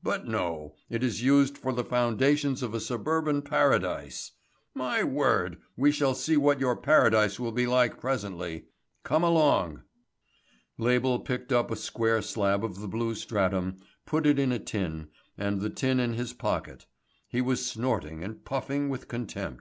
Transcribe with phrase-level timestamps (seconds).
[0.00, 4.30] "But no, it is used for the foundations of a suburban paradise.
[4.76, 8.66] My word, we shall see what your paradise will be like presently.
[9.02, 9.82] Come along."
[10.78, 15.08] Label picked up a square slab of the blue stratum, put it in a tin,
[15.36, 16.86] and the tin in his pocket.
[17.26, 19.50] He was snorting and puffing with contempt.